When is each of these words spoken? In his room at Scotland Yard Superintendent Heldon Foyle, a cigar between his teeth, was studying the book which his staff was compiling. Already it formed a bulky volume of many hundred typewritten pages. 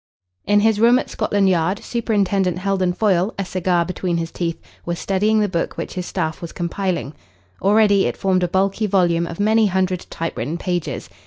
In 0.47 0.61
his 0.61 0.79
room 0.79 0.97
at 0.97 1.11
Scotland 1.11 1.47
Yard 1.47 1.77
Superintendent 1.83 2.57
Heldon 2.57 2.91
Foyle, 2.91 3.35
a 3.37 3.45
cigar 3.45 3.85
between 3.85 4.17
his 4.17 4.31
teeth, 4.31 4.59
was 4.83 4.97
studying 4.97 5.41
the 5.41 5.47
book 5.47 5.77
which 5.77 5.93
his 5.93 6.07
staff 6.07 6.41
was 6.41 6.51
compiling. 6.51 7.13
Already 7.61 8.07
it 8.07 8.17
formed 8.17 8.41
a 8.41 8.47
bulky 8.47 8.87
volume 8.87 9.27
of 9.27 9.39
many 9.39 9.67
hundred 9.67 10.07
typewritten 10.09 10.57
pages. 10.57 11.07